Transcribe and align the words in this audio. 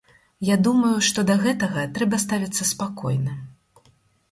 Я 0.47 0.55
думаю, 0.67 0.93
што 1.07 1.25
да 1.29 1.35
гэтага 1.43 1.85
трэба 1.99 2.21
ставіцца 2.25 2.69
спакойна. 2.73 3.39